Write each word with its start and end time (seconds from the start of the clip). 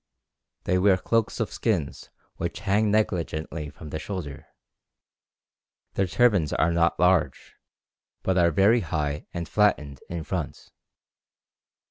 They 0.63 0.79
wear 0.79 0.97
cloaks 0.97 1.39
of 1.39 1.53
skins 1.53 2.09
which 2.37 2.61
hang 2.61 2.89
negligently 2.89 3.69
from 3.69 3.91
the 3.91 3.99
shoulder. 3.99 4.47
Their 5.93 6.07
turbans 6.07 6.51
are 6.53 6.71
not 6.73 6.99
large, 6.99 7.53
but 8.23 8.35
are 8.35 8.49
very 8.49 8.79
high 8.79 9.27
and 9.31 9.47
flattened 9.47 9.99
in 10.09 10.23
front. 10.23 10.71